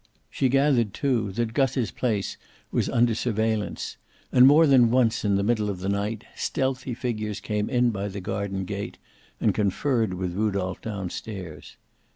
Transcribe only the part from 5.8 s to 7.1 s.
night stealthy